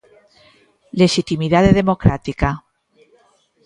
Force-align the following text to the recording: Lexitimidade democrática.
Lexitimidade 0.99 1.77
democrática. 1.79 2.49